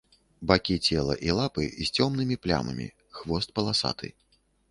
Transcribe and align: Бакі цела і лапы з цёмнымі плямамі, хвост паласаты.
Бакі 0.51 0.77
цела 0.85 1.17
і 1.27 1.35
лапы 1.39 1.67
з 1.75 1.85
цёмнымі 1.97 2.39
плямамі, 2.45 2.87
хвост 3.21 3.49
паласаты. 3.59 4.13